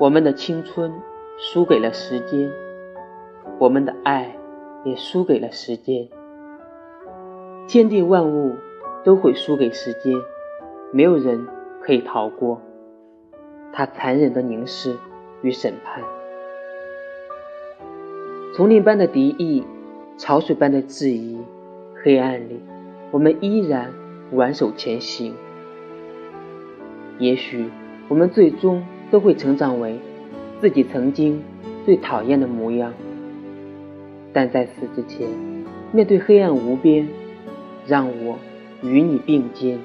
[0.00, 0.92] 我们的青春
[1.36, 2.48] 输给了时间，
[3.58, 4.36] 我们的爱
[4.84, 6.08] 也输给了时间。
[7.66, 8.54] 天地万物
[9.04, 10.14] 都会输给时间，
[10.92, 11.44] 没有人
[11.82, 12.62] 可以逃过
[13.72, 14.96] 他残忍的凝视
[15.42, 16.00] 与审判。
[18.54, 19.64] 丛林般的敌意，
[20.16, 21.36] 潮水般的质疑，
[22.04, 22.62] 黑暗里，
[23.10, 23.92] 我们依然
[24.30, 25.34] 挽手前行。
[27.18, 27.68] 也许
[28.08, 29.98] 我们最终都会成长为
[30.60, 31.42] 自己曾经
[31.84, 32.92] 最讨厌的模样，
[34.32, 35.28] 但在此之前，
[35.92, 37.08] 面对黑暗无边，
[37.86, 38.38] 让我
[38.82, 39.78] 与你并肩。